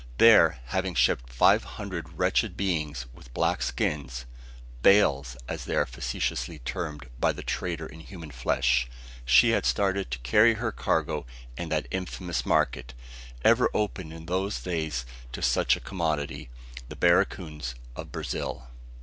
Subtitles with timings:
[0.17, 4.25] There, having shipped five hundred wretched beings with black skins,
[4.81, 8.89] "bales" as they are facetiously termed by the trader in human flesh,
[9.25, 12.95] she had started to carry her cargo to that infamous market,
[13.43, 16.49] ever open in those days to such a commodity,
[16.89, 18.69] the barracoons of Brazil.